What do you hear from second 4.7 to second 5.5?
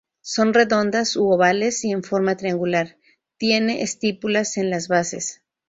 las bases.